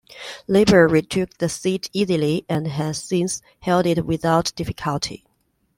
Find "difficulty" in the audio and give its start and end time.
4.55-5.27